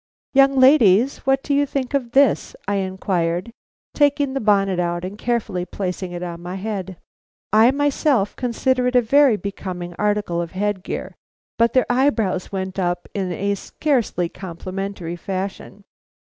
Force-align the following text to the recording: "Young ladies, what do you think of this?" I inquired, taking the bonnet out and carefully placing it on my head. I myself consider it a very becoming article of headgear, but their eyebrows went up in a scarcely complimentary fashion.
"Young 0.33 0.59
ladies, 0.59 1.19
what 1.27 1.43
do 1.43 1.53
you 1.53 1.67
think 1.67 1.93
of 1.93 2.13
this?" 2.13 2.55
I 2.67 2.77
inquired, 2.77 3.51
taking 3.93 4.33
the 4.33 4.39
bonnet 4.41 4.79
out 4.79 5.05
and 5.05 5.15
carefully 5.15 5.63
placing 5.63 6.11
it 6.11 6.23
on 6.23 6.41
my 6.41 6.55
head. 6.55 6.97
I 7.53 7.69
myself 7.69 8.35
consider 8.35 8.87
it 8.87 8.95
a 8.95 9.01
very 9.03 9.37
becoming 9.37 9.93
article 9.99 10.41
of 10.41 10.53
headgear, 10.53 11.13
but 11.59 11.73
their 11.73 11.85
eyebrows 11.87 12.51
went 12.51 12.79
up 12.79 13.07
in 13.13 13.31
a 13.31 13.53
scarcely 13.53 14.27
complimentary 14.27 15.17
fashion. 15.17 15.83